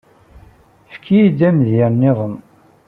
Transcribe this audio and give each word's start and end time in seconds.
Efk-iyi-d 0.91 1.39
amedya-nniḍen. 1.47 2.35